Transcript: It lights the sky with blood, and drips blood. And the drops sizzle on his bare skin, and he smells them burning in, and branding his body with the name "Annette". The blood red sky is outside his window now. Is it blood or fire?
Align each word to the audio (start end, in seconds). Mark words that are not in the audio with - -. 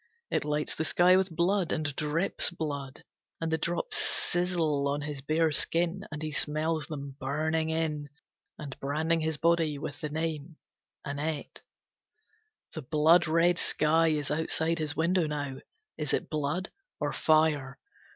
It 0.31 0.43
lights 0.43 0.73
the 0.73 0.83
sky 0.83 1.15
with 1.15 1.29
blood, 1.29 1.71
and 1.71 1.95
drips 1.95 2.49
blood. 2.49 3.03
And 3.39 3.51
the 3.51 3.57
drops 3.59 3.97
sizzle 3.97 4.87
on 4.87 5.01
his 5.01 5.21
bare 5.21 5.51
skin, 5.51 6.07
and 6.11 6.23
he 6.23 6.31
smells 6.31 6.87
them 6.87 7.17
burning 7.19 7.69
in, 7.69 8.09
and 8.57 8.79
branding 8.79 9.19
his 9.19 9.37
body 9.37 9.77
with 9.77 10.01
the 10.01 10.09
name 10.09 10.57
"Annette". 11.05 11.61
The 12.73 12.81
blood 12.81 13.27
red 13.27 13.59
sky 13.59 14.07
is 14.07 14.31
outside 14.31 14.79
his 14.79 14.95
window 14.95 15.27
now. 15.27 15.57
Is 15.99 16.13
it 16.15 16.31
blood 16.31 16.71
or 16.99 17.13
fire? 17.13 17.77